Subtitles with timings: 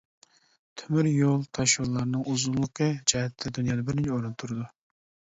[0.81, 4.65] تۆمۈريول، تاشيوللارنىڭ ئۇزۇنلۇقى جەھەتتە دۇنيادا بىرىنچى ئورۇندا تۇرىدۇ.